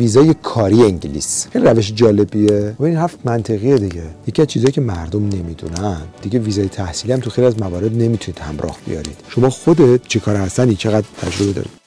ویزای 0.00 0.34
کاری 0.42 0.82
انگلیس. 0.82 1.46
خیلی 1.52 1.64
روش 1.64 1.92
جالبیه. 1.94 2.74
و 2.78 2.84
این 2.84 2.96
حرف 2.96 3.16
منطقیه 3.24 3.78
دیگه. 3.78 4.02
یکی 4.26 4.42
از 4.42 4.48
چیزایی 4.48 4.72
که 4.72 4.80
مردم 4.80 5.28
نمی‌دونن 5.28 6.00
دیگه 6.22 6.38
ویزای 6.38 6.68
تحصیلی 6.68 7.12
هم 7.12 7.20
تو 7.20 7.30
خیلی 7.30 7.46
از 7.46 7.58
موارد 7.60 7.92
نمی‌تونید 8.02 8.38
همراه 8.38 8.76
بیارید. 8.86 9.16
شما 9.28 9.50
خودت 9.50 10.08
چیکار 10.08 10.36
هستنی 10.36 10.74
چقدر 10.76 11.06
تجربه 11.22 11.52
دارید؟ 11.52 11.79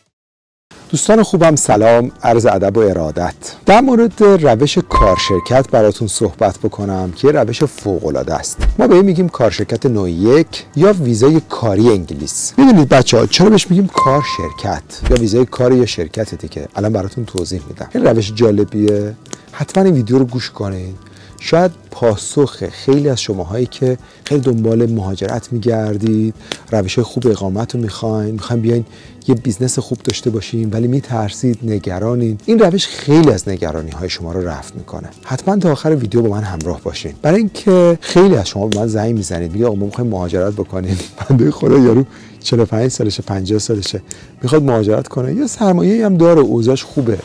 دوستان 0.94 1.24
خوبم 1.24 1.56
سلام 1.56 2.12
عرض 2.24 2.46
ادب 2.46 2.78
و 2.78 2.80
ارادت. 2.80 3.34
در 3.66 3.82
مورد 3.82 4.24
روش 4.24 4.78
کارشرکت 4.78 5.70
براتون 5.72 6.08
صحبت 6.08 6.58
بکنم 6.58 7.12
که 7.12 7.32
روش 7.32 7.64
فوق 7.64 8.06
العاده 8.06 8.34
است. 8.34 8.58
ما 8.80 8.88
به 8.88 8.96
این 8.96 9.06
میگیم 9.06 9.30
کارشرکت 9.30 9.86
نوع 9.86 10.12
یک 10.12 10.66
یا 10.76 10.94
ویزای 10.94 11.42
کاری 11.50 11.90
انگلیس. 11.90 12.54
می‌دونید 12.58 12.90
بچه 12.90 13.18
ها 13.18 13.26
چرا 13.26 13.50
بهش 13.50 13.68
میگیم 13.70 13.88
کارشرکت 13.88 14.84
یا 15.10 15.18
ویزای 15.18 15.46
کاری 15.46 15.76
یا 15.76 15.86
شرکت 15.86 16.36
دیگه؟ 16.36 16.68
الان 16.76 16.94
براتون 16.94 17.26
توضیح 17.26 17.62
میدم. 17.68 17.90
این 17.96 18.08
روش 18.08 18.34
جالبیه. 18.34 19.16
حتما 19.52 19.84
این 19.84 19.94
ویدیو 19.94 20.18
رو 20.20 20.26
گوش 20.26 20.52
کنید 20.52 21.13
شاید 21.46 21.72
پاسخ 21.92 22.70
خیلی 22.70 23.10
از 23.10 23.22
شماهایی 23.22 23.66
که 23.66 23.98
خیلی 24.26 24.42
دنبال 24.42 24.92
مهاجرت 24.92 25.54
میگردید 25.54 26.36
روش 26.72 27.00
خوب 27.00 27.28
اقامت 27.28 27.76
رو 27.76 27.82
می‌خواین 27.82 28.32
می‌خواین 28.32 28.62
بیاین 28.62 28.86
یه 29.28 29.36
business 29.36 29.80
خوب 29.80 29.98
داشته 30.04 30.30
باشین 30.30 30.70
ولی 30.70 30.88
میترسید 30.88 31.60
نگرانین. 31.64 32.38
این 32.46 32.60
روش 32.60 32.88
خیلی 32.88 33.32
از 33.32 33.50
نگرانی 33.50 33.92
های 33.92 34.10
شما 34.10 34.32
رو 34.32 34.48
رفع 34.48 34.76
می‌کنه. 34.76 35.10
حتما 35.24 35.58
تا 35.58 35.72
آخر 35.72 35.96
ویدیو 35.96 36.22
با 36.22 36.30
من 36.30 36.44
همراه 36.44 36.82
باشین. 36.82 37.14
برای 37.22 37.38
اینکه 37.38 37.98
خیلی 38.02 38.36
از 38.36 38.48
شما 38.48 38.68
به 38.68 38.80
من 38.80 38.88
زنگ 38.88 39.16
می‌زنید 39.16 39.54
میگه 39.54 39.66
آقا 39.66 39.76
ما 39.76 39.86
می‌خوایم 39.86 40.10
مهاجرت 40.10 40.54
بکنیم. 40.54 41.00
بنده 41.30 41.52
خدا 41.52 41.80
یارو 41.80 42.06
45 42.44 42.92
سالشه 42.92 43.24
50 43.24 43.60
سالشه. 43.60 44.02
می‌خواد 44.44 44.64
مهاجرت 44.64 45.08
کنه. 45.08 45.34
یا 45.34 45.48
سرمایه 45.48 46.06
هم 46.06 46.18
داره 46.18 46.42
اوضاعش 46.42 46.84
خوبه. 46.84 47.18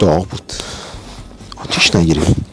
داغ 0.00 0.28
بود. 0.28 0.52
آتیش 1.56 1.96
نگیریم. 1.96 2.43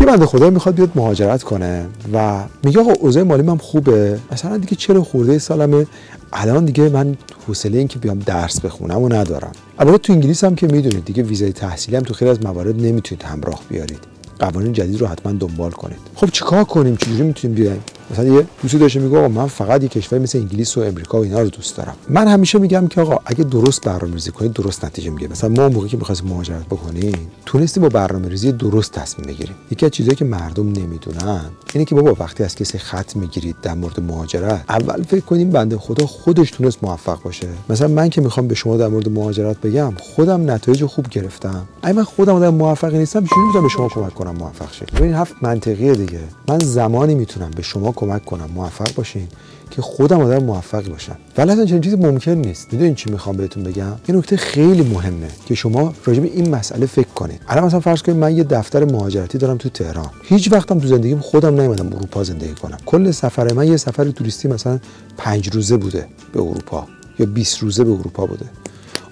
یه 0.00 0.06
بنده 0.06 0.26
خدا 0.26 0.50
می‌خواد 0.50 0.74
بیاد 0.74 0.90
مهاجرت 0.94 1.42
کنه 1.42 1.86
و 2.12 2.44
میگه 2.64 2.80
آقا 2.80 2.92
اوضاع 2.92 3.22
مالی 3.22 3.42
من 3.42 3.58
خوبه. 3.58 4.18
مثلا 4.32 4.56
دیگه 4.56 4.76
چرا 4.76 5.02
خورده 5.02 5.38
سالمه. 5.38 5.86
الان 6.32 6.64
دیگه 6.64 6.88
من 6.88 7.16
حوصله 7.46 7.78
این 7.78 7.88
که 7.88 7.98
بیام 7.98 8.18
درس 8.18 8.60
بخونم 8.60 9.02
و 9.02 9.08
ندارم. 9.08 9.52
البته 9.78 9.98
تو 9.98 10.12
انگلیس 10.12 10.44
هم 10.44 10.54
که 10.54 10.66
می‌دونید 10.66 11.04
دیگه 11.04 11.22
ویزای 11.22 11.52
تحصیلی 11.52 11.96
هم 11.96 12.02
تو 12.02 12.14
خیلی 12.14 12.30
از 12.30 12.42
موارد 12.42 12.76
نمی‌تونید 12.76 13.22
همراه 13.22 13.60
بیارید. 13.68 13.98
قوانین 14.38 14.72
جدید 14.72 15.00
رو 15.00 15.06
حتما 15.06 15.32
دنبال 15.32 15.70
کنید. 15.70 15.98
خب 16.14 16.30
چیکار 16.30 16.64
کنیم؟ 16.64 16.96
چجوری 16.96 17.22
می‌تونیم 17.22 17.56
بیایم؟ 17.56 17.84
مثلا 18.10 18.24
یه 18.24 18.46
دوستی 18.62 18.78
داشته 18.78 19.00
میگه 19.00 19.18
آقا 19.18 19.28
من 19.28 19.46
فقط 19.46 19.82
یه 19.82 19.88
کشوری 19.88 20.22
مثل 20.22 20.38
انگلیس 20.38 20.78
و 20.78 20.80
امریکا 20.80 21.18
و 21.18 21.24
اینا 21.24 21.40
رو 21.40 21.48
دوست 21.48 21.76
دارم. 21.76 21.94
من 22.08 22.28
همیشه 22.28 22.58
میگم 22.58 22.86
که 22.88 23.00
آقا 23.00 23.18
اگه 23.26 23.44
درست 23.44 23.84
برنامه‌ریزی 23.84 24.30
کنید 24.30 24.52
درست 24.52 24.84
نتیجه 24.84 25.10
می‌گیره. 25.10 25.30
مثلا 25.30 25.50
ما 25.50 25.68
موقعی 25.68 25.88
که 25.88 25.96
می‌خواستیم 25.96 26.28
مهاجرت 26.28 26.66
بکنیم 26.66 27.28
تونستیم 27.50 27.82
با 27.82 27.88
برنامه‌ریزی 27.88 28.52
درست 28.52 28.92
تصمیم 28.92 29.26
بگیریم 29.26 29.54
یکی 29.70 29.86
از 29.86 29.92
چیزایی 29.92 30.16
که 30.16 30.24
مردم 30.24 30.68
نمی‌دونن 30.72 31.44
اینه 31.74 31.84
که 31.84 31.94
بابا 31.94 32.16
وقتی 32.20 32.44
از 32.44 32.54
کسی 32.54 32.78
خط 32.78 33.16
می‌گیرید 33.16 33.56
در 33.62 33.74
مورد 33.74 34.00
مهاجرت 34.00 34.64
اول 34.68 35.02
فکر 35.02 35.20
کنیم 35.20 35.50
بنده 35.50 35.78
خدا 35.78 36.06
خودش 36.06 36.50
تونست 36.50 36.84
موفق 36.84 37.22
باشه. 37.22 37.48
مثلا 37.68 37.88
من 37.88 38.10
که 38.10 38.20
می‌خوام 38.20 38.48
به 38.48 38.54
شما 38.54 38.76
در 38.76 38.88
مورد 38.88 39.08
مهاجرت 39.08 39.60
بگم 39.60 39.92
خودم 39.98 40.50
نتایج 40.50 40.84
خوب 40.84 41.08
گرفتم. 41.08 41.66
اگه 41.82 41.96
من 41.96 42.04
خودم 42.04 42.34
آدم 42.34 42.54
موفقی 42.54 42.98
نیستم 42.98 43.24
چجوری 43.24 43.46
می‌تونم 43.46 43.62
به 43.62 43.68
شما 43.68 43.88
کمک 43.88 44.14
کنم 44.14 44.36
موفق 44.36 44.72
شید؟ 44.72 44.88
این 44.94 45.14
حرف 45.14 45.32
منطقیه 45.42 45.94
دیگه. 45.94 46.20
من 46.48 46.58
زمانی 46.58 47.14
می‌تونم 47.14 47.50
به 47.56 47.62
شما 47.62 47.92
کمک 47.92 48.24
کنم 48.24 48.50
موفق 48.54 48.94
باشین 48.94 49.28
که 49.70 49.82
خودم 49.82 50.20
آدم 50.20 50.44
موفقی 50.44 50.90
باشم. 50.90 51.16
ولی 51.38 51.52
اصلا 51.52 51.64
چنین 51.64 51.80
چیزی 51.80 51.96
ممکن 51.96 52.30
نیست. 52.30 52.72
می‌دونین 52.72 52.94
چی 52.94 53.10
می‌خوام 53.10 53.36
بهتون 53.36 53.62
بگم؟ 53.62 53.92
این 54.06 54.16
نکته 54.16 54.36
خیلی 54.36 54.82
مهمه 54.82 55.28
که 55.46 55.54
شما 55.54 55.94
راجع 56.04 56.20
به 56.20 56.28
این 56.28 56.54
مسئله 56.54 56.86
فکر 56.86 57.08
کنید. 57.08 57.39
الان 57.48 57.64
مثلا 57.64 57.80
فرض 57.80 58.02
کنید 58.02 58.18
من 58.18 58.36
یه 58.36 58.44
دفتر 58.44 58.84
مهاجرتی 58.84 59.38
دارم 59.38 59.56
تو 59.56 59.68
تهران. 59.68 60.10
هیچ 60.22 60.52
وقتم 60.52 60.78
تو 60.78 60.88
زندگیم 60.88 61.20
خودم 61.20 61.60
نیومدم 61.60 61.86
اروپا 61.86 62.24
زندگی 62.24 62.54
کنم. 62.54 62.78
کل 62.86 63.10
سفر 63.10 63.52
من 63.52 63.66
یه 63.66 63.76
سفر 63.76 64.10
توریستی 64.10 64.48
مثلا 64.48 64.78
پنج 65.18 65.54
روزه 65.54 65.76
بوده 65.76 66.06
به 66.32 66.40
اروپا 66.40 66.86
یا 67.18 67.26
20 67.26 67.58
روزه 67.58 67.84
به 67.84 67.90
اروپا 67.90 68.26
بوده. 68.26 68.46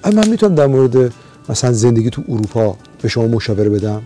آیا 0.02 0.14
من 0.14 0.28
می‌تونم 0.28 0.54
در 0.54 0.66
مورد 0.66 1.12
مثلا 1.48 1.72
زندگی 1.72 2.10
تو 2.10 2.22
اروپا 2.28 2.76
به 3.02 3.08
شما 3.08 3.26
مشاوره 3.26 3.68
بدم؟ 3.68 4.02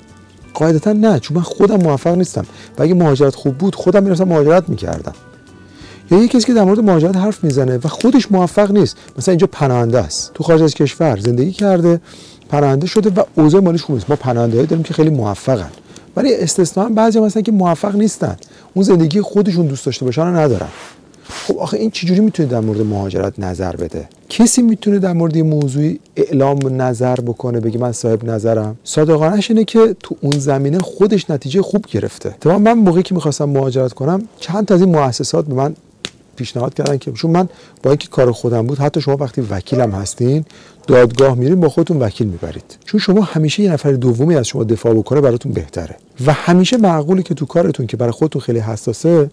قاعدتا 0.54 0.92
نه 0.92 1.20
چون 1.20 1.36
من 1.36 1.42
خودم 1.42 1.76
موفق 1.76 2.14
نیستم. 2.14 2.46
و 2.78 2.82
اگه 2.82 2.94
مهاجرت 2.94 3.34
خوب 3.34 3.58
بود 3.58 3.74
خودم 3.74 4.02
می‌رفتم 4.02 4.24
مهاجرت 4.24 4.68
می‌کردم. 4.68 5.12
یا 6.12 6.18
یه 6.18 6.28
کسی 6.28 6.46
که 6.46 6.54
در 6.54 6.64
مورد 6.64 6.80
مهاجرت 6.80 7.16
حرف 7.16 7.44
می‌زنه 7.44 7.78
و 7.84 7.88
خودش 7.88 8.32
موفق 8.32 8.70
نیست 8.70 8.96
مثلا 9.18 9.32
اینجا 9.32 9.48
پناهنده 9.52 9.98
است. 9.98 10.30
تو 10.34 10.44
خارج 10.44 10.62
از 10.62 10.74
کشور 10.74 11.16
زندگی 11.20 11.52
کرده 11.52 12.00
پناهنده 12.48 12.86
شده 12.86 13.20
و 13.20 13.24
اوضاع 13.34 13.60
مالیش 13.60 13.82
خوب 13.82 13.96
نیست. 13.96 14.10
ما 14.10 14.16
پناهنده 14.16 14.62
داریم 14.62 14.82
که 14.82 14.94
خیلی 14.94 15.10
موفقن. 15.10 15.70
ولی 16.16 16.34
استثنا 16.34 16.84
هم 16.84 16.94
بعضی 16.94 17.20
مثلا 17.20 17.42
که 17.42 17.52
موفق 17.52 17.96
نیستن. 17.96 18.36
اون 18.74 18.84
زندگی 18.84 19.20
خودشون 19.20 19.66
دوست 19.66 19.86
داشته 19.86 20.04
باشن 20.04 20.22
ندارن. 20.22 20.68
خب 21.28 21.58
آخه 21.58 21.76
این 21.76 21.90
چجوری 21.90 22.20
می‌تونه 22.20 22.48
در 22.48 22.60
مورد 22.60 22.80
مهاجرت 22.80 23.38
نظر 23.38 23.76
بده؟ 23.76 24.08
کسی 24.28 24.62
می‌تونه 24.62 24.98
در 24.98 25.12
مورد 25.12 25.36
یه 25.36 25.42
موضوعی 25.42 26.00
اعلام 26.16 26.82
نظر 26.82 27.16
بکنه 27.16 27.60
بگه 27.60 27.78
من 27.78 27.92
صاحب 27.92 28.24
نظرم؟ 28.24 28.76
صادقانش 28.84 29.50
اینه 29.50 29.64
که 29.64 29.96
تو 30.02 30.16
اون 30.20 30.38
زمینه 30.38 30.78
خودش 30.78 31.30
نتیجه 31.30 31.62
خوب 31.62 31.84
گرفته. 31.92 32.34
تمام 32.40 32.62
من 32.62 32.72
موقعی 32.72 33.02
که 33.02 33.14
می‌خواستم 33.14 33.44
مهاجرت 33.44 33.92
کنم 33.92 34.22
چند 34.40 34.66
تا 34.66 34.74
از 34.74 34.80
این 34.80 34.90
مؤسسات 34.96 35.46
به 35.46 35.54
من 35.54 35.74
پیشنهاد 36.36 36.74
کردن 36.74 36.98
که 36.98 37.12
چون 37.12 37.30
من 37.30 37.48
با 37.82 37.90
اینکه 37.90 38.08
کار 38.08 38.32
خودم 38.32 38.66
بود 38.66 38.78
حتی 38.78 39.00
شما 39.00 39.16
وقتی 39.16 39.40
وکیلم 39.40 39.90
هستین 39.90 40.44
دادگاه 40.86 41.34
میرین 41.34 41.60
با 41.60 41.68
خودتون 41.68 41.98
وکیل 41.98 42.26
می‌برید. 42.26 42.78
چون 42.84 43.00
شما 43.00 43.20
همیشه 43.20 43.62
یه 43.62 43.72
نفر 43.72 43.92
دومی 43.92 44.34
از 44.34 44.46
شما 44.46 44.64
دفاع 44.64 44.94
بکنه 44.94 45.20
براتون 45.20 45.52
بهتره. 45.52 45.96
و 46.26 46.32
همیشه 46.32 46.76
معقوله 46.76 47.22
که 47.22 47.34
تو 47.34 47.46
کارتون 47.46 47.86
که 47.86 47.96
برای 47.96 48.12
خودتون 48.12 48.42
خیلی 48.42 48.58
حساسه 48.58 49.30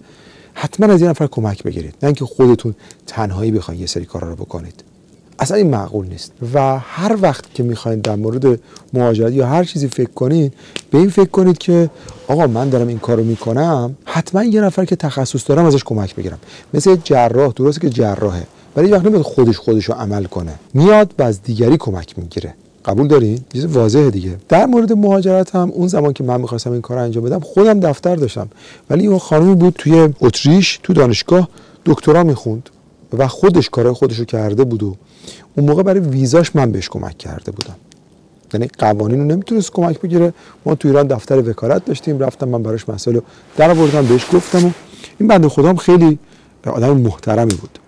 حتما 0.53 0.93
از 0.93 1.01
یه 1.01 1.09
نفر 1.09 1.27
کمک 1.27 1.63
بگیرید. 1.63 1.93
نه 2.03 2.07
اینکه 2.07 2.25
خودتون 2.25 2.75
تنهایی 3.07 3.51
بخواید 3.51 3.81
یه 3.81 3.87
سری 3.87 4.05
کارا 4.05 4.29
رو 4.29 4.35
بکنید. 4.35 4.83
اصلا 5.39 5.57
این 5.57 5.69
معقول 5.69 6.07
نیست. 6.07 6.31
و 6.53 6.79
هر 6.79 7.17
وقت 7.22 7.53
که 7.53 7.63
می‌خواید 7.63 8.01
در 8.01 8.16
مورد 8.16 8.59
مهاجرت 8.94 9.33
یا 9.33 9.47
هر 9.47 9.63
چیزی 9.63 9.88
فکر 9.88 10.09
کنید 10.09 10.53
به 10.91 10.97
این 10.97 11.09
فکر 11.09 11.29
کنید 11.29 11.57
که 11.57 11.89
آقا 12.27 12.47
من 12.47 12.69
دارم 12.69 12.88
این 12.88 13.00
کارو 13.00 13.23
می‌کنم 13.23 13.95
حتما 14.05 14.44
یه 14.44 14.61
نفر 14.61 14.85
که 14.85 14.95
تخصص 14.95 15.49
دارم 15.49 15.66
ازش 15.66 15.83
کمک 15.83 16.16
بگیرم 16.16 16.38
مثل 16.73 16.97
جراح 17.03 17.53
درسته 17.55 17.81
که 17.81 17.89
جراحه 17.89 18.47
ولی 18.75 18.91
وقت 18.91 19.05
نمیاد 19.05 19.22
خودش 19.22 19.57
خودش 19.57 19.85
رو 19.85 19.95
عمل 19.95 20.23
کنه 20.23 20.53
میاد 20.73 21.13
و 21.19 21.23
از 21.23 21.44
دیگری 21.44 21.78
کمک 21.78 22.19
می‌گیره. 22.19 22.53
قبول 22.85 23.07
دارین؟ 23.07 23.39
چیز 23.53 23.66
واضحه 23.66 24.09
دیگه. 24.09 24.35
در 24.49 24.66
مورد 24.66 24.94
مهاجرت 24.94 25.55
هم 25.55 25.72
اون 25.72 25.88
زمان 25.88 26.13
که 26.13 26.23
من 26.23 26.41
می‌خواستم 26.41 26.72
این 26.72 26.81
کار 26.81 26.97
انجام 26.97 27.23
بدم 27.23 27.39
خودم 27.39 27.79
دفتر 27.79 28.16
داشتم. 28.16 28.47
ولی 28.89 29.07
اون 29.07 29.19
خانمی 29.19 29.55
بود 29.55 29.75
توی 29.78 30.09
اتریش 30.22 30.79
تو 30.83 30.94
دانشگاه 30.94 31.49
دکترا 31.85 32.23
می‌خوند. 32.23 32.69
و 33.18 33.28
خودش 33.28 33.70
کارهای 33.70 33.96
خودش 33.96 34.20
رو 34.20 34.25
کرده 34.25 34.64
بود 34.64 34.84
و 34.84 34.96
اون 35.58 35.70
موقع 35.70 35.84
برای 35.84 36.00
ویزاش 36.00 36.56
من 36.56 36.72
بهش 36.72 36.90
کمک 36.90 37.18
کرده 37.18 37.52
بودم. 37.52 37.75
یعنی 38.53 38.68
قوانین 38.78 39.20
رو 39.20 39.25
نمی‌تونست 39.25 39.72
کمک 39.72 40.02
بگیره. 40.02 40.34
ما 40.66 40.75
تو 40.75 40.88
ایران 40.88 41.08
دفتر 41.08 41.50
وکالت 41.50 41.86
داشتیم 41.86 42.20
رفتم 42.20 42.50
من 42.50 42.64
براش 42.64 42.90
مسئله 42.90 43.22
در 43.58 43.72
آوردم 43.72 44.06
بهش 44.06 44.25
گفتم 44.34 44.66
و 44.66 44.72
این 45.20 45.30
بنده 45.30 45.50
خودم 45.50 45.75
خیلی 45.75 46.20
آدم 46.66 46.97
محترمی 46.97 47.53
بود. 47.53 47.80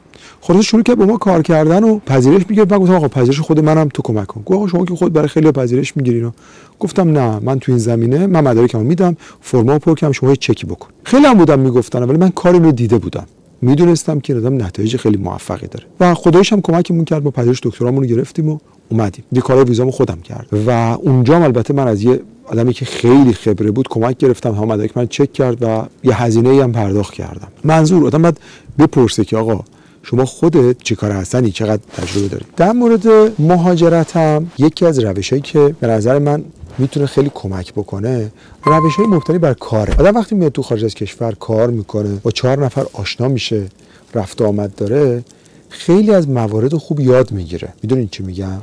خلاص 0.42 0.66
شروع 0.66 0.84
کرد 0.84 0.98
با 0.98 1.06
ما 1.06 1.18
کار 1.18 1.42
کردن 1.42 1.84
و 1.84 2.00
پذیرش 2.00 2.46
می‌گرفت. 2.50 2.72
من 2.72 2.78
گفتم 2.78 2.94
آقا 2.94 3.08
پذیرش 3.08 3.40
خود 3.40 3.59
منم 3.59 3.90
تو 3.94 4.02
کمک 4.02 4.28
کن. 4.28 4.42
گفت 4.42 4.58
آقا 4.58 4.68
شما 4.68 4.86
که 4.86 4.96
خود 4.96 5.14
برای 5.14 5.28
خیلی 5.28 5.52
پذیرش 5.52 5.98
می‌گیرین 5.98 6.32
گفتم 6.80 7.18
نه 7.18 7.40
من 7.40 7.59
تو 7.59 7.72
این 7.72 7.80
زمینه 7.80 8.28
من 8.28 8.44
مدارکمو 8.44 8.84
میدم 8.84 9.18
فرما 9.42 9.80
پر 9.80 9.96
کنم 9.96 10.12
شما 10.12 10.36
چکی 10.36 10.68
بکن. 10.68 10.88
خیلی 11.03 11.26
هم 11.26 11.38
بودم 11.38 11.59
می‌گفتن 11.59 12.03
ولی 12.03 12.18
من 12.18 12.30
کاری 12.30 12.59
رو 12.59 12.72
دیده 12.72 12.98
بودم. 12.98 13.26
می‌دونستم 13.61 14.19
که 14.19 14.35
آدم 14.35 14.63
نتایج 14.63 14.97
خیلی 14.97 15.17
موفقی 15.17 15.67
داره. 15.67 15.85
و 15.99 16.13
خدایش 16.13 16.53
هم 16.53 16.61
کمکمون 16.61 17.05
کرد 17.05 17.23
با 17.23 17.31
پذیرش 17.31 17.59
دکترامون 17.63 18.03
رو 18.03 18.09
گرفتیم 18.09 18.49
و 18.49 18.57
اومدیم. 18.89 19.23
دی 19.31 19.41
کارهای 19.41 19.66
ویزامو 19.66 19.91
خودم 19.91 20.22
کرد. 20.22 20.47
و 20.67 20.69
اونجا 21.02 21.43
البته 21.43 21.73
من 21.73 21.87
از 21.87 22.02
یه 22.03 22.19
آدمی 22.46 22.73
که 22.73 22.85
خیلی 22.85 23.34
خبره 23.34 23.72
بود 23.72 23.87
کمک 23.87 24.17
گرفتم 24.17 24.52
هم 24.55 24.63
مدارک 24.63 24.97
من 24.97 25.08
چک 25.08 25.34
کرد 25.34 25.63
و 25.63 25.85
یه 26.03 26.22
هزینه 26.23 26.63
هم 26.63 26.72
پرداخت 26.72 27.13
کردم. 27.13 27.47
منظور 27.63 28.08
آدم 28.08 28.22
باید 28.22 28.37
بپرسه 28.79 29.25
که 29.25 29.37
آقا 29.37 29.64
شما 30.03 30.25
خودت 30.25 30.78
چه 30.84 30.96
کار 30.96 31.11
هستنی؟ 31.11 31.52
چقدر 31.52 31.81
تجربه 31.97 32.28
داری؟ 32.28 32.46
در 32.57 32.72
مورد 32.72 33.07
مهاجرت 33.41 34.17
هم 34.17 34.52
یکی 34.57 34.85
از 34.85 34.99
روشهایی 34.99 35.41
که 35.41 35.75
به 35.79 35.87
نظر 35.87 36.19
من 36.19 36.43
می‌تونه 36.78 37.06
خیلی 37.06 37.32
کمک 37.34 37.73
بکنه. 37.73 38.32
روش 38.66 38.96
های 38.96 39.08
مبتنی 39.08 39.38
بر 39.38 39.53
کاره. 39.53 39.96
آدم 40.00 40.16
وقتی 40.16 40.35
میاد 40.35 40.52
تو 40.52 40.62
خارج 40.62 40.85
از 40.85 40.94
کشور 40.94 41.35
کار 41.40 41.70
می‌کنه 41.70 42.20
با 42.23 42.32
چهار 42.32 42.66
نفر 42.66 42.85
آشنا 42.94 43.28
میشه 43.28 43.68
رفت 44.16 44.41
آمد 44.41 44.76
داره 44.76 45.23
خیلی 45.70 46.12
از 46.12 46.29
موارد 46.29 46.76
خوب 46.76 47.00
یاد 47.00 47.32
می‌گیره. 47.32 47.73
می‌دونین 47.84 48.08
چی 48.08 48.23
میگم؟ 48.23 48.62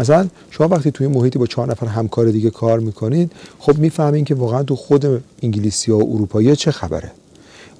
مثلا 0.00 0.28
شما 0.50 0.68
وقتی 0.68 0.90
توی 0.90 1.06
محیطی 1.06 1.38
با 1.38 1.46
چهار 1.46 1.70
نفر 1.70 1.86
همکار 1.86 2.30
دیگه 2.30 2.50
کار 2.50 2.80
می‌کنید 2.80 3.32
خب 3.58 3.78
می‌فهمین 3.78 4.24
که 4.24 4.34
واقعا 4.34 4.62
تو 4.62 4.76
خود 4.76 5.24
انگلیسی 5.42 5.92
ها 5.92 5.98
و 5.98 6.14
اروپایی 6.14 6.56
چه 6.56 6.70
خبره. 6.70 7.10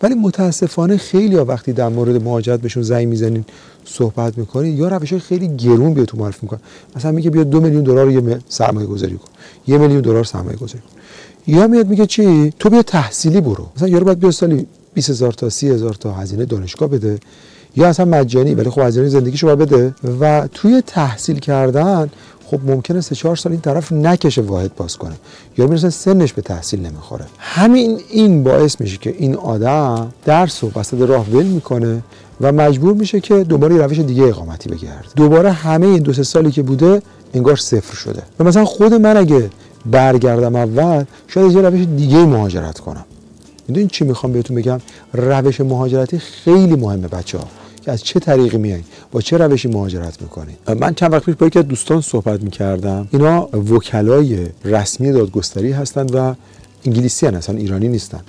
ولی 0.02 0.14
متاسفانه 0.14 0.96
خیلی 0.96 1.36
ها 1.36 1.44
وقتی 1.44 1.72
در 1.72 1.88
مورد 1.88 2.22
مهاجرت 2.22 2.60
بهشون 2.60 2.82
زنگ 2.82 3.08
می‌زنین 3.08 3.44
صحبت 3.84 4.38
می‌کنین 4.38 4.78
یا 4.78 4.88
روش 4.88 5.14
خیلی 5.14 5.48
گرون 5.56 5.94
بهتون 5.94 6.20
معرفی 6.20 6.38
می‌کنن. 6.42 6.60
مثلا 6.96 7.12
میگه 7.12 7.30
بیا 7.30 7.44
دو 7.44 7.60
میلیون 7.60 7.82
دلار 7.82 8.10
یه 8.10 8.38
سرمایه 8.48 8.86
گذاری 8.86 9.14
کن. 9.14 9.28
یه 9.66 9.78
میلیون 9.78 10.00
دلار 10.00 10.24
سرمایه 10.24 10.56
گذاری 10.56 10.80
کن. 10.80 11.00
یا 11.46 11.66
میاد 11.66 11.88
میگه 11.88 12.06
چی؟ 12.06 12.52
تو 12.58 12.70
بیا 12.70 12.82
تحصیلی 12.82 13.40
برو. 13.40 13.66
مثلا 13.76 13.88
یارو 13.88 14.04
باید 14.04 14.20
بیا 14.20 14.30
سالی 14.30 14.66
20 14.94 15.10
هزار 15.10 15.32
تا 15.32 15.48
30 15.48 15.68
هزار 15.70 15.94
تا 15.94 16.12
هزینه 16.12 16.44
دانشگاه 16.44 16.88
بده. 16.88 17.18
یا 17.76 17.88
اصلا 17.88 18.06
مجانی 18.06 18.54
ولی 18.54 18.70
خب 18.70 18.80
هزینه 18.80 19.08
زندگیشو 19.08 19.46
باید 19.46 19.58
بده. 19.58 19.94
و 20.20 20.48
توی 20.54 20.82
تحصیل 20.86 21.38
کردن 21.38 22.10
خب 22.50 22.60
ممکنه 22.66 23.00
سه 23.00 23.14
چهار 23.14 23.36
سال 23.36 23.52
این 23.52 23.60
طرف 23.60 23.92
نکشه 23.92 24.42
واحد 24.42 24.74
باز 24.76 24.96
کنه. 24.96 25.14
یا 25.58 25.66
می‌رسه 25.66 25.90
سنش 25.90 26.32
به 26.32 26.42
تحصیل 26.42 26.86
نمی‌خوره. 26.86 27.24
همین 27.38 28.00
این 28.10 28.44
باعث 28.44 28.80
میشه 28.80 28.96
که 28.96 29.14
این 29.18 29.34
آدم 29.34 30.12
درس 30.24 30.64
و 30.64 30.70
وسط 30.76 31.00
راه 31.00 31.26
ول 31.30 31.46
می‌کنه 31.46 32.02
و 32.40 32.52
مجبور 32.52 32.94
میشه 32.94 33.20
که 33.20 33.44
دوباره 33.44 33.76
روش 33.76 33.98
دیگه 33.98 34.22
اقامتی 34.24 34.68
بگرده. 34.68 35.08
دوباره 35.16 35.52
همه 35.52 35.86
این 35.86 36.02
دو 36.02 36.12
سه 36.12 36.22
سالی 36.22 36.50
که 36.50 36.62
بوده 36.62 37.02
انگار 37.34 37.56
صفر 37.56 37.96
شده. 37.96 38.22
و 38.38 38.44
مثلا 38.44 38.64
خود 38.64 38.94
من 38.94 39.16
اگه 39.16 39.50
برگردم 39.86 40.56
اول 40.56 41.04
شاید 41.26 41.52
یه 41.52 41.60
روش 41.60 41.86
دیگه 41.96 42.24
مهاجرت 42.24 42.78
کنم. 42.78 43.04
می‌دونین 43.68 43.88
چی 43.88 44.04
می‌خوام 44.04 44.32
بهتون 44.32 44.56
بگم؟ 44.56 44.80
روش 45.12 45.60
مهاجرتی 45.60 46.18
خیلی 46.18 46.76
مهمه 46.76 47.08
بچه 47.08 47.38
ها 47.38 47.44
که 47.82 47.92
از 47.92 48.04
چه 48.04 48.20
طریقی 48.20 48.58
میایین 48.58 48.84
با 49.12 49.20
چه 49.20 49.36
روشی 49.36 49.68
مهاجرت 49.68 50.22
می‌کنین 50.22 50.56
من 50.80 50.94
چند 50.94 51.12
وقت 51.12 51.24
پیش 51.24 51.34
با 51.34 51.46
یکی 51.46 51.62
دوستان 51.62 52.00
صحبت 52.00 52.42
می‌کردم. 52.42 53.08
اینا 53.12 53.42
وکلای 53.42 54.46
رسمی 54.64 55.12
دادگستری 55.12 55.72
هستند 55.72 56.14
و 56.14 56.34
انگلیسی 56.84 57.26
هستن 57.26 57.36
اصلا 57.36 57.56
ایرانی 57.56 57.88
نیستن. 57.88 58.20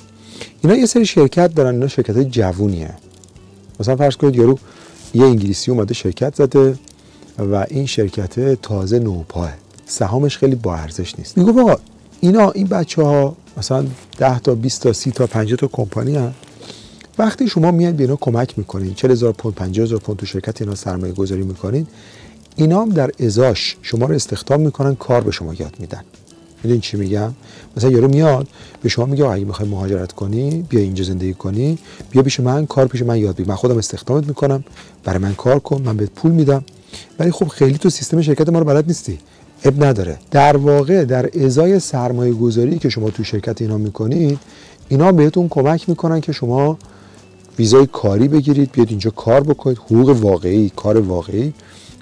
اینا 0.62 0.76
یه 0.76 0.86
سری 0.86 1.06
شرکت 1.06 1.56
دارن 1.56 1.74
اینا 1.74 1.88
شرکت 1.88 2.16
های 2.16 2.26
جوونیه. 2.26 2.94
مثلا 3.80 3.96
فرض 3.96 4.16
کنید 4.16 4.36
یارو 4.36 4.60
یه 5.14 5.24
انگلیسی 5.24 5.72
اومده 5.72 5.94
شرکت 5.94 6.36
زده 6.36 6.76
و 7.40 7.66
این 7.70 7.86
شرکت 7.86 8.62
تازه 8.62 9.00
نوپاه. 9.00 9.54
سهامش 9.86 10.38
خیلی 10.38 10.56
با 10.56 10.76
ارزش 10.76 11.20
نیست. 11.20 11.38
میگه 11.38 11.62
آقا 11.62 11.76
اینا 12.20 12.52
این 12.52 12.68
بچه 12.68 13.04
ها 13.04 13.36
مثلا 13.58 13.86
10 14.18 14.40
تا 14.40 14.56
20 14.56 14.82
تا 14.82 14.94
30 14.94 15.12
تا 15.12 15.28
50 15.28 15.58
تا 15.58 15.68
کمپانی 15.68 16.16
هست 16.16 16.36
وقتی 17.22 17.48
شما 17.48 17.72
میاد 17.72 17.94
به 17.94 18.04
اینا 18.04 18.16
کمک 18.16 18.58
می‌کنین 18.58 18.94
40 18.94 19.12
هزار 19.12 19.32
پوند 19.32 19.56
50 19.56 19.86
هزار 19.86 20.00
پوند 20.00 20.18
تو 20.18 20.26
شرکت 20.26 20.62
اینا 20.62 20.76
سرمایه 20.76 21.14
گذاری 21.14 21.44
می‌کنین 21.44 21.88
اینا 22.56 22.82
هم 22.82 22.90
در 22.90 23.12
ازاش 23.20 23.78
شما 23.82 24.06
رو 24.06 24.16
استخدام 24.16 24.62
می‌کنن 24.62 24.96
کار 24.96 25.22
به 25.22 25.32
شما 25.32 25.54
یاد 25.54 25.76
میدن. 25.80 26.04
می‌دونین 26.64 26.82
چی 26.82 26.98
میگم؟ 26.98 27.34
مثلا 27.78 27.90
یارو 27.90 28.08
میاد 28.08 28.48
به 28.84 28.90
شما 28.90 29.06
میگه 29.06 29.26
اگه 29.26 29.46
می‌خوای 29.46 29.70
مهاجرت 29.70 30.12
کنی 30.12 30.66
بیا 30.70 30.80
اینجا 30.80 31.04
زندگی 31.04 31.34
کنی 31.34 31.78
بیا 32.12 32.24
پیش 32.24 32.40
من 32.40 32.66
کار 32.66 32.88
پیش 32.88 33.02
من 33.02 33.18
یاد 33.18 33.36
بگیر. 33.36 33.48
من 33.48 33.56
خودم 33.56 33.78
استخدامت 33.78 34.28
می‌کنم 34.28 34.64
برای 35.04 35.20
من 35.20 35.34
کار 35.34 35.60
کن 35.60 35.82
من 35.82 35.98
بهت 35.98 36.10
پول 36.10 36.32
میدم. 36.32 36.64
ولی 37.20 37.32
خب 37.32 37.48
خیلی 37.48 37.78
تو 37.78 37.90
سیستم 37.90 38.22
شرکت 38.22 38.50
ما 38.50 38.60
رو 38.60 38.66
بلد 38.66 38.88
نیستی. 38.88 39.20
اب 39.64 39.84
نداره. 39.84 40.18
در 40.32 40.58
واقع 40.58 41.06
در 41.06 41.30
ازای 41.46 41.80
سرمایه 41.80 42.34
گذاری 42.34 42.80
که 42.80 42.90
شما 42.90 43.10
تو 43.10 43.24
شرکت 43.24 43.62
اینا 43.62 43.78
می‌کنید 43.78 44.40
اینا 44.90 45.12
بهتون 45.12 45.50
کمک 45.50 45.90
می‌کنن 45.90 46.22
که 46.22 46.32
شما 46.32 46.78
ویزای 47.62 47.86
کاری 47.86 48.28
بگیرید 48.28 48.72
بیاد 48.72 48.88
اینجا 48.90 49.10
کار 49.10 49.42
بکنید 49.42 49.78
حقوق 49.78 50.10
واقعی 50.10 50.72
کار 50.76 51.00
واقعی. 51.00 51.54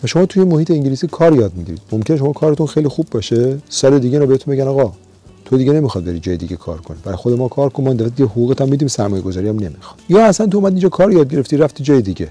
و 0.04 0.08
شما 0.08 0.26
توی 0.26 0.44
محیط 0.44 0.72
انگلیسی 0.72 1.08
کار 1.08 1.36
یاد 1.36 1.52
می‌گیرید. 1.56 1.82
ممکنه 1.92 2.18
شما 2.18 2.34
کارتون 2.34 2.68
خیلی 2.68 2.88
خوب 2.88 3.06
باشه 3.12 3.58
سال 3.70 4.00
دیگه 4.00 4.20
رو 4.20 4.28
بهتون 4.28 4.56
بگن 4.56 4.68
آقا 4.68 4.94
تو 5.46 5.58
دیگه 5.58 5.74
نمی‌خواد 5.74 6.06
بری 6.06 6.20
جای 6.20 6.38
دیگه 6.38 6.56
کار 6.56 6.82
کنی. 6.82 6.98
برای 7.04 7.18
خود 7.18 7.34
ما 7.34 7.48
کار 7.48 7.70
کن 7.70 7.84
ما 7.84 7.94
دیگه 7.94 8.26
حقوقت 8.26 8.62
هم 8.62 8.70
میدیم 8.70 8.88
سرمایه 8.88 9.22
گذاری 9.22 9.48
هم 9.50 9.56
نمی‌خواد. 9.56 10.00
یا 10.10 10.26
اصلا 10.26 10.48
تو 10.48 10.58
اومد 10.58 10.72
اینجا 10.72 10.90
کار 10.90 11.12
یاد 11.12 11.30
گرفتی 11.30 11.58
رفتی 11.58 11.84
جای 11.84 12.02
دیگه. 12.02 12.30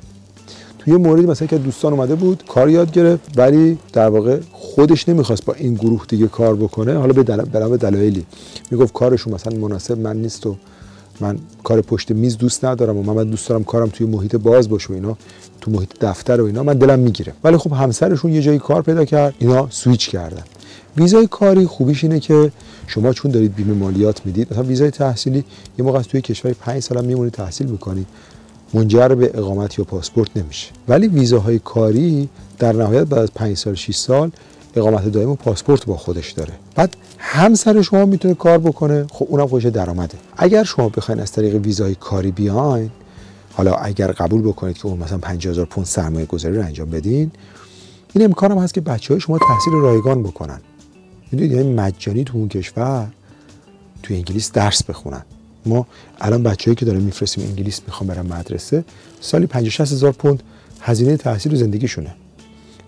توی 0.79 0.97
موردی 0.97 1.27
مثلا 1.27 1.49
که 1.49 1.59
دوستان 1.59 1.93
اومده 1.93 2.15
بود 2.15 2.43
کار 2.49 2.71
یاد 2.71 2.93
گرفت 2.93 3.39
ولی 3.39 3.79
در 3.93 4.09
واقع 4.09 4.39
خودش 4.53 5.09
نمی‌خواست 5.09 5.45
با 5.45 5.53
این 5.53 5.75
گروه 5.75 6.03
دیگه 6.09 6.27
کار 6.29 6.57
بکنه. 6.57 6.95
حالا 6.95 7.13
به 7.13 7.23
دل... 7.23 7.77
دلایلی. 7.77 8.27
می‌گفت 8.71 8.93
کارشون 8.93 9.35
مثلا 9.35 9.59
مناسب 9.59 9.99
من 9.99 10.17
نیست 10.17 10.47
و 10.47 10.57
من 11.23 11.39
کار 11.65 11.81
پشت 11.81 12.11
میز 12.11 12.39
دوست 12.39 12.65
ندارم 12.65 12.97
و 12.97 13.15
من 13.15 13.31
دوست 13.31 13.49
دارم 13.49 13.65
کارم 13.65 13.89
توی 13.89 14.07
محیط 14.07 14.37
باز 14.37 14.69
باشه 14.69 14.91
و 14.91 14.93
اینا 14.93 15.17
تو 15.61 15.71
محیط 15.71 15.91
دفتر 16.01 16.41
و 16.41 16.45
اینا 16.45 16.63
من 16.63 16.75
دلم 16.75 16.99
می‌گیره. 16.99 17.33
ولی 17.45 17.57
خب 17.57 17.73
همسرشون 17.73 18.33
یه 18.33 18.43
جایی 18.43 18.59
کار 18.59 18.83
پیدا 18.83 19.05
کرد 19.05 19.35
اینا 19.39 19.67
سویچ 19.71 20.11
کردن. 20.11 20.43
ویزای 20.97 21.27
کاری 21.27 21.67
خوبیش 21.67 22.05
اینه 22.05 22.21
که 22.21 22.53
شما 22.87 23.13
چون 23.13 23.31
دارید 23.31 23.55
بیمه 23.55 23.75
مالیات 23.75 24.27
می‌دید 24.27 24.53
مثلا 24.53 24.63
ویزای 24.63 24.91
تحصیلی 24.91 25.45
یه 25.79 25.85
موقع 25.85 26.03
توی 26.03 26.21
کشور 26.21 26.53
5 26.53 26.83
سال 26.83 27.05
میمونید 27.05 27.33
تحصیل 27.33 27.67
می‌کنید 27.67 28.07
منجر 28.75 29.09
به 29.09 29.31
اقامت 29.35 29.79
یا 29.79 29.85
پاسپورت 29.85 30.37
نمیشه. 30.37 30.71
ولی 30.89 31.09
ویزاهای 31.09 31.59
کاری 31.59 32.29
در 32.59 32.73
نهایت 32.73 33.05
بعد 33.05 33.21
از 33.21 33.33
5 33.35 33.57
سال 33.57 33.75
6 33.75 33.97
سال 33.97 34.31
اقامت 34.77 35.05
دائم 35.05 35.31
و 35.31 35.35
پاسپورت 35.35 35.87
با 35.87 35.97
خودش 35.97 36.33
داره. 36.33 36.53
بعد 36.75 36.97
همسر 37.19 37.83
شما 37.83 38.05
می‌تونه 38.05 38.35
کار 38.35 38.59
بکنه. 38.59 39.07
خب 39.11 39.27
اونم 39.29 39.47
خودش 39.47 39.65
درآمده. 39.65 40.19
اگر 40.37 40.65
شما 40.65 40.89
بخواید 40.89 41.21
از 41.21 41.33
طریق 41.33 41.55
ویزای 41.55 41.95
کاری 41.95 42.31
بیاین 42.31 42.91
حالا 43.53 43.75
اگر 43.75 44.13
قبول 44.13 44.43
بکنید 44.43 44.79
که 44.79 44.87
اون 44.87 44.99
مثلا 44.99 45.19
50000 45.19 45.67
پوند 45.67 45.87
سرمایه 45.87 46.27
گذاری 46.27 46.57
رو 46.57 46.63
انجام 46.63 46.91
بدین 46.91 47.31
این 48.15 48.25
امکان 48.25 48.53
هم 48.53 48.59
هست 48.59 48.75
که 48.75 48.81
بچه 48.81 49.15
های 49.15 49.21
شما 49.21 49.39
تحصیل 49.39 49.73
رایگان 49.73 50.23
بکنن. 50.23 50.61
می‌دونید؟ 51.33 51.53
یعنی 51.53 51.75
مجانی 51.75 52.25
تو 52.25 52.39
اون 52.39 52.49
کشور 52.49 53.09
تو 54.03 54.15
انگلیس 54.15 54.53
درس 54.53 54.83
بخونن. 54.83 55.23
ما 55.67 55.87
الان 56.21 56.43
بچه‌ای 56.43 56.75
که 56.75 56.85
داریم 56.85 57.03
میفرستیم 57.03 57.45
انگلیس 57.45 57.81
می‌خوام 57.87 58.09
برن 58.09 58.27
مدرسه 58.27 58.85
سالی 59.21 59.47
50 59.47 59.87
هزار 59.87 60.13
پوند 60.13 60.43
هزینه 60.81 61.17
تحصیل 61.17 61.53
و 61.53 61.57
زندگیشونه. 61.57 62.15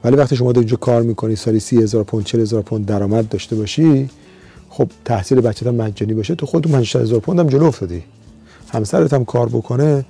ولی 0.05 0.17
وقتی 0.17 0.37
شما 0.37 0.50
اینجا 0.50 0.76
کار 0.76 1.02
می‌کنی 1.02 1.37
سالی 1.37 1.61
30 1.61 1.82
هزار 1.82 2.05
پوند 2.05 2.25
40 2.25 2.41
هزار 2.41 2.62
پوند 2.62 2.87
درآمد 2.87 3.29
داشته 3.29 3.56
باشی 3.56 4.11
خب 4.69 4.88
تحصیل 5.05 5.41
بچه 5.41 5.69
هم 5.69 5.75
مجانی 5.75 6.14
باشه. 6.14 6.35
تو 6.35 6.47
خودت 6.47 6.69
50 6.69 7.02
هزار 7.02 7.20
پوند 7.20 7.38
هم 7.38 7.47
جلو 7.47 7.64
افتادی. 7.64 8.02
همسرت 8.73 9.12
هم 9.12 9.25
کار 9.25 9.49
بکنه 9.49 10.05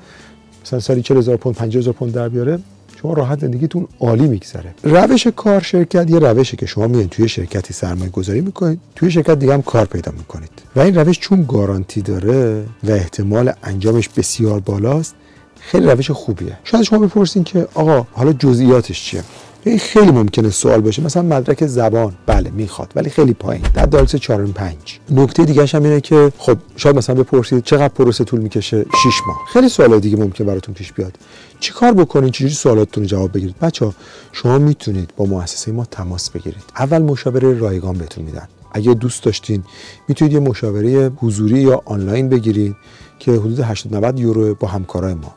مثلا 0.64 0.80
سالی 0.80 1.02
40 1.02 1.18
هزار 1.18 1.36
پوند 1.36 1.54
50 1.56 1.80
هزار 1.80 1.94
پوند 1.94 2.12
در 2.12 2.28
بیاره 2.28 2.58
شما 3.02 3.12
راحت 3.12 3.40
زندگیتون 3.40 3.88
عالی 4.00 4.28
میگذره. 4.28 4.74
روش 4.82 5.26
کار 5.26 5.60
شرکت 5.60 6.10
یه 6.10 6.18
روشه 6.18 6.56
که 6.56 6.66
شما 6.66 6.86
میان 6.86 7.08
توی 7.08 7.28
شرکتی 7.28 7.74
سرمایه 7.74 8.10
گذاری 8.10 8.40
می‌کنید 8.40 8.80
توی 8.96 9.10
شرکت 9.10 9.38
دیگه 9.38 9.52
هم 9.52 9.62
کار 9.62 9.84
پیدا 9.86 10.12
می‌کنید. 10.12 10.50
و 10.76 10.80
این 10.80 10.94
روش 10.94 11.18
چون 11.18 11.44
گارانتی 11.48 12.02
داره 12.02 12.64
و 12.84 12.90
احتمال 12.90 13.52
انجامش 13.62 14.08
بسیار 14.08 14.60
بالاست 14.60 15.14
خیلی 15.60 15.86
روش 15.86 16.10
خوبیه. 16.10 16.58
شاید 16.64 16.84
شما 16.84 16.98
بپرسین 16.98 17.44
که 17.44 17.68
آقا 17.74 18.06
حالا 18.12 18.32
جزئیاتش 18.32 19.04
چیه؟ 19.04 19.24
این 19.64 19.78
خیلی 19.78 20.10
ممکنه 20.10 20.50
سوال 20.50 20.80
باشه. 20.80 21.02
مثلا 21.02 21.22
مدرک 21.22 21.66
زبان. 21.66 22.14
بله 22.26 22.50
می‌خواد 22.50 22.92
ولی 22.96 23.10
خیلی 23.10 23.32
پایین. 23.32 23.64
در 23.74 23.86
دالس 23.86 24.16
4 24.16 24.46
5 24.46 25.00
نکته 25.10 25.44
دیگه 25.44 25.66
هم 25.66 25.82
اینه 25.82 26.00
که 26.00 26.32
خب 26.38 26.58
شاید 26.76 26.96
مثلا 26.96 27.14
بپرسید 27.14 27.64
چقدر 27.64 27.88
پروسه 27.88 28.24
طول 28.24 28.40
می‌کشه؟ 28.40 28.82
6 28.82 28.86
ماه. 29.26 29.38
خیلی 29.52 29.68
سوالات 29.68 30.02
دیگه 30.02 30.16
ممکن 30.16 30.44
براتون 30.44 30.74
پیش 30.74 30.92
بیاد. 30.92 31.18
چی 31.60 31.72
کار 31.72 31.92
بکنین 31.92 32.30
چجوری 32.30 32.54
سوالاتتون 32.54 33.02
رو 33.04 33.08
جواب 33.08 33.32
بگیرید؟ 33.32 33.58
بچه 33.58 33.92
شما 34.32 34.58
می‌تونید 34.58 35.10
با 35.16 35.24
مؤسسه 35.24 35.72
ما 35.72 35.84
تماس 35.84 36.30
بگیرید. 36.30 36.64
اول 36.76 37.02
مشاوره 37.02 37.58
رایگان 37.58 37.98
بهتون 37.98 38.24
میدن. 38.24 38.48
اگه 38.72 38.94
دوست 38.94 39.22
داشتین 39.22 39.62
می‌تونید 40.08 40.34
یه 40.34 40.40
مشاوره 40.40 41.08
حضوری 41.16 41.58
یا 41.58 41.82
آنلاین 41.84 42.28
بگیرید 42.28 42.76
که 43.18 43.32
حدود 43.32 43.60
80 43.60 43.94
90 43.94 44.18
یورو 44.18 44.54
با 44.54 44.68
همکارای 44.68 45.14
ما. 45.14 45.34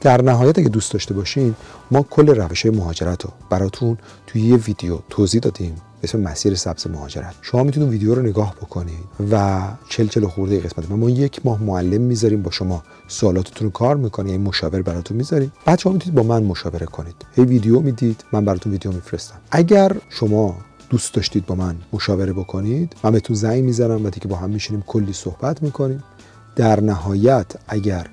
در 0.00 0.22
نهایت 0.22 0.58
اگه 0.58 0.68
دوست 0.68 0.92
داشته 0.92 1.14
باشین 1.14 1.54
ما 1.90 2.02
کل 2.02 2.28
روش 2.28 2.66
مهاجرت 2.66 3.24
رو 3.24 3.30
براتون 3.50 3.98
توی 4.26 4.42
یه 4.42 4.56
ویدیو 4.56 4.98
توضیح 5.10 5.40
دادیم 5.40 5.74
به 5.74 6.08
اسم 6.08 6.20
مسیر 6.20 6.54
سبز 6.54 6.86
مهاجرت. 6.86 7.34
شما 7.42 7.62
می‌تونید 7.62 7.88
ویدیو 7.88 8.14
رو 8.14 8.22
نگاه 8.22 8.54
بکنید 8.54 9.04
و 9.30 9.62
چل 9.88 10.06
چل 10.06 10.26
خورده 10.26 10.60
قسمت. 10.60 10.90
ما 10.90 11.10
یک 11.10 11.40
ماه 11.46 11.62
معلم 11.62 12.00
می‌ذاریم 12.00 12.42
با 12.42 12.50
شما 12.50 12.82
سوالاتتون 13.08 13.66
رو 13.66 13.70
کار 13.70 13.96
می‌کنیم 13.96 14.32
این 14.32 14.40
مشاور 14.40 14.82
براتون 14.82 15.16
می‌ذاریم. 15.16 15.52
بعد 15.64 15.78
شما 15.78 15.92
می‌تونید 15.92 16.14
با 16.14 16.22
من 16.22 16.42
مشاوره 16.42 16.86
کنید. 16.86 17.14
هی 17.36 17.44
ویدیو 17.44 17.80
می‌دید 17.80 18.24
من 18.32 18.44
براتون 18.44 18.72
ویدیو 18.72 18.92
میفرستم. 18.92 19.36
اگر 19.50 19.92
شما 20.08 20.56
دوست 20.90 21.14
داشتید 21.14 21.46
با 21.46 21.54
من 21.54 21.76
مشاوره 21.92 22.32
بکنید 22.32 22.96
من 23.04 23.10
بهتون 23.10 23.36
زنگ 23.36 23.64
می‌زنم 23.64 24.06
و 24.06 24.10
دیگه 24.10 24.26
با 24.26 24.36
هم 24.36 24.50
میشینیم 24.50 24.84
کلی 24.86 25.12
صحبت 25.12 25.62
می‌کنیم. 25.62 26.02
در 26.56 26.80
نهایت 26.80 27.46
اگر 27.68 28.06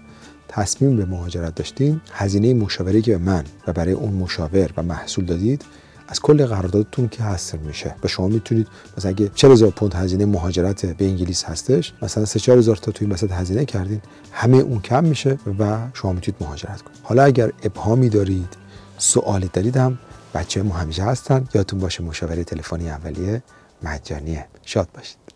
تصمیم 0.47 0.97
به 0.97 1.05
مهاجرت 1.05 1.55
داشتین 1.55 2.01
هزینه 2.11 2.53
مشاوره 2.53 3.01
که 3.01 3.11
به 3.11 3.17
من 3.17 3.43
و 3.67 3.73
برای 3.73 3.93
اون 3.93 4.13
مشاور 4.13 4.69
و 4.77 4.83
محصول 4.83 5.25
دادید 5.25 5.65
از 6.07 6.19
کل 6.19 6.45
قراردادتون 6.45 7.07
که 7.07 7.23
حذف 7.23 7.55
میشه. 7.55 7.95
و 8.03 8.07
شما 8.07 8.27
می‌تونید 8.27 8.67
مثلا 8.97 9.11
اگه 9.11 9.31
40000 9.35 9.69
پوند 9.69 9.93
هزینه 9.93 10.25
مهاجرت 10.25 10.85
به 10.85 11.05
انگلیس 11.05 11.43
هستش 11.43 11.93
مثلا 12.01 12.25
3 12.25 12.39
4000 12.39 12.75
تا 12.75 12.91
تو 12.91 13.05
این 13.05 13.13
وسط 13.13 13.31
هزینه 13.31 13.65
کردین 13.65 14.01
همه 14.31 14.57
اون 14.57 14.81
کم 14.81 15.03
میشه 15.03 15.37
و 15.59 15.77
شما 15.93 16.13
می‌تونید 16.13 16.43
مهاجرت 16.43 16.81
کنید. 16.81 16.99
حالا 17.03 17.23
اگر 17.23 17.51
ابهامی 17.63 18.09
دارید 18.09 18.57
سوالی 18.97 19.49
دارید 19.53 19.77
هم 19.77 19.97
بچه 20.33 20.63
همیشه 20.63 21.03
هستن. 21.03 21.47
یادتون 21.53 21.79
باشه 21.79 22.03
مشاوره 22.03 22.43
تلفنی 22.43 22.89
اولیه 22.89 23.43
مجانیه. 23.83 24.45
شاد 24.65 24.87
باشید. 24.93 25.17